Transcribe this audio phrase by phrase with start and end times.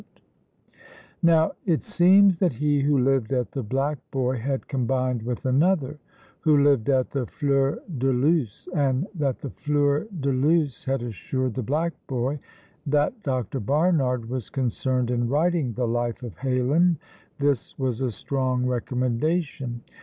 [1.21, 5.99] "Now, it seems that he who lived at the Black Boy had combined with another
[6.39, 11.53] who lived at the Fleur de Luce, and that the Fleur de Luce had assured
[11.53, 12.39] the Black Boy
[12.87, 13.59] that Dr.
[13.59, 16.97] Barnard was concerned in writing the Life of Heylin
[17.37, 19.83] this was a strong recommendation.